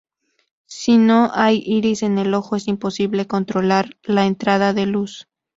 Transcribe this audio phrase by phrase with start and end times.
[0.65, 5.27] Si no hay iris en el ojo es imposible controlar la entrada de luz.